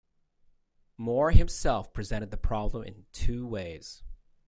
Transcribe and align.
Moore 0.97 1.29
himself 1.29 1.93
presented 1.93 2.31
the 2.31 2.37
problem 2.37 2.83
in 2.85 3.05
two 3.11 3.45
ways. 3.45 4.01